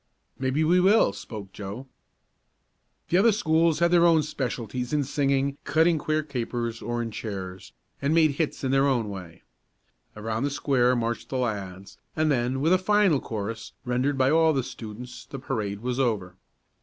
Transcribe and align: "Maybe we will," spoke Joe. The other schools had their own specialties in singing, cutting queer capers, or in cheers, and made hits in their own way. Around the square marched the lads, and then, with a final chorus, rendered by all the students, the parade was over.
"Maybe 0.39 0.63
we 0.63 0.79
will," 0.79 1.13
spoke 1.13 1.53
Joe. 1.53 1.85
The 3.09 3.17
other 3.17 3.31
schools 3.31 3.77
had 3.77 3.91
their 3.91 4.07
own 4.07 4.23
specialties 4.23 4.93
in 4.93 5.03
singing, 5.03 5.59
cutting 5.63 5.99
queer 5.99 6.23
capers, 6.23 6.81
or 6.81 7.03
in 7.03 7.11
cheers, 7.11 7.71
and 8.01 8.11
made 8.15 8.31
hits 8.31 8.63
in 8.63 8.71
their 8.71 8.87
own 8.87 9.09
way. 9.11 9.43
Around 10.15 10.45
the 10.45 10.49
square 10.49 10.95
marched 10.95 11.29
the 11.29 11.37
lads, 11.37 11.99
and 12.15 12.31
then, 12.31 12.61
with 12.61 12.73
a 12.73 12.79
final 12.79 13.19
chorus, 13.19 13.73
rendered 13.85 14.17
by 14.17 14.31
all 14.31 14.53
the 14.53 14.63
students, 14.63 15.27
the 15.27 15.37
parade 15.37 15.81
was 15.81 15.99
over. 15.99 16.35